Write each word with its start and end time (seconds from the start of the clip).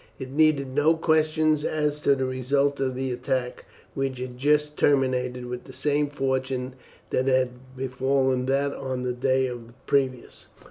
It 0.17 0.31
needed 0.31 0.69
no 0.69 0.95
questions 0.97 1.63
as 1.63 2.01
to 2.01 2.15
the 2.15 2.25
result 2.25 2.79
of 2.79 2.95
the 2.95 3.11
attack, 3.11 3.65
which 3.93 4.17
had 4.17 4.39
just 4.39 4.75
terminated 4.75 5.45
with 5.45 5.65
the 5.65 5.73
same 5.73 6.07
fortune 6.07 6.73
that 7.11 7.27
had 7.27 7.51
befallen 7.77 8.47
that 8.47 8.73
on 8.73 9.03
the 9.03 9.13
day 9.13 9.51
previous. 9.85 10.47